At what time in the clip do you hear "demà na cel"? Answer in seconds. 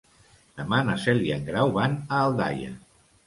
0.61-1.21